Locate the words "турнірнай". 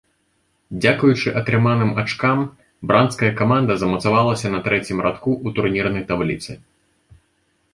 5.59-6.03